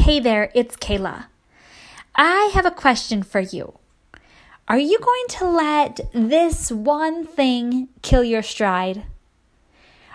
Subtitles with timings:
[0.00, 1.26] Hey there, it's Kayla.
[2.16, 3.78] I have a question for you.
[4.66, 9.04] Are you going to let this one thing kill your stride?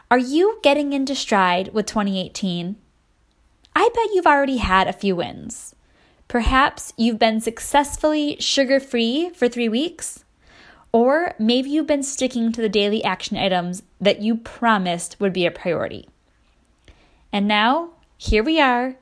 [0.10, 2.78] Are you getting into stride with 2018?
[3.76, 5.76] I bet you've already had a few wins.
[6.28, 10.26] Perhaps you've been successfully sugar free for three weeks,
[10.92, 15.46] or maybe you've been sticking to the daily action items that you promised would be
[15.46, 16.09] a priority.
[17.31, 18.95] And now, here we are,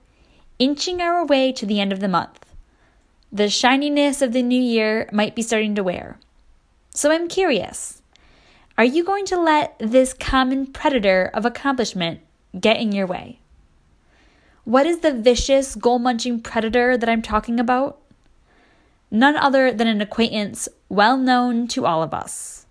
[0.60, 2.46] inching our way to the end of the month.
[3.32, 6.20] The shininess of the new year might be starting to wear.
[6.92, 8.02] So I'm curious
[8.78, 12.22] are you going to let this common predator of accomplishment
[12.60, 13.40] get in your way?
[14.64, 18.00] What is the vicious, goal munching predator that I'm talking about?
[19.12, 22.66] None other than an acquaintance well known to all of us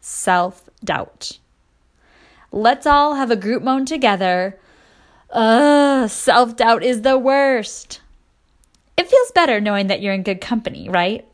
[0.00, 1.38] self doubt.
[2.52, 4.58] Let's all have a group moan together
[5.32, 8.00] Ugh, self doubt is the worst.
[8.96, 11.26] It feels better knowing that you're in good company, right?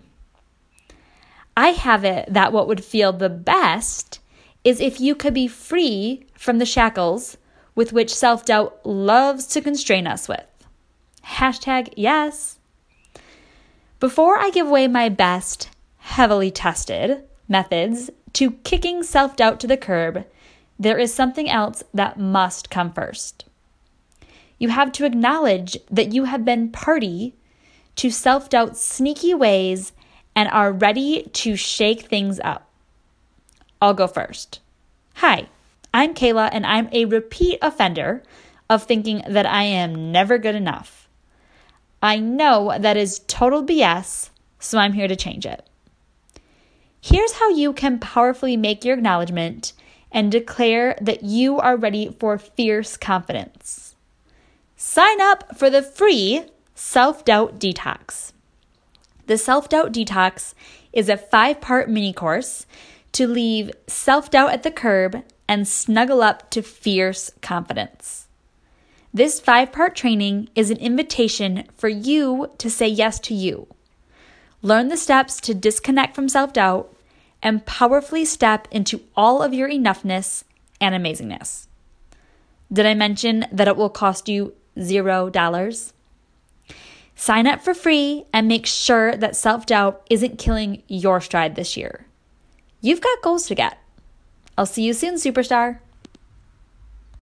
[1.56, 4.20] I have it that what would feel the best
[4.64, 7.38] is if you could be free from the shackles
[7.74, 10.44] with which self doubt loves to constrain us with.
[11.24, 12.58] Hashtag yes.
[13.98, 19.78] Before I give away my best, heavily tested methods to kicking self doubt to the
[19.78, 20.26] curb,
[20.78, 23.46] there is something else that must come first.
[24.58, 27.34] You have to acknowledge that you have been party
[27.96, 29.92] to self doubt's sneaky ways
[30.34, 32.70] and are ready to shake things up.
[33.80, 34.60] I'll go first.
[35.16, 35.48] Hi,
[35.92, 38.22] I'm Kayla, and I'm a repeat offender
[38.68, 41.08] of thinking that I am never good enough.
[42.02, 45.66] I know that is total BS, so I'm here to change it.
[47.00, 49.72] Here's how you can powerfully make your acknowledgement
[50.10, 53.95] and declare that you are ready for fierce confidence.
[54.78, 58.32] Sign up for the free Self Doubt Detox.
[59.26, 60.52] The Self Doubt Detox
[60.92, 62.66] is a five part mini course
[63.12, 68.28] to leave self doubt at the curb and snuggle up to fierce confidence.
[69.14, 73.68] This five part training is an invitation for you to say yes to you.
[74.60, 76.94] Learn the steps to disconnect from self doubt
[77.42, 80.44] and powerfully step into all of your enoughness
[80.82, 81.66] and amazingness.
[82.70, 85.92] Did I mention that it will cost you $0.
[87.14, 91.76] Sign up for free and make sure that self doubt isn't killing your stride this
[91.76, 92.06] year.
[92.80, 93.78] You've got goals to get.
[94.58, 95.78] I'll see you soon, superstar.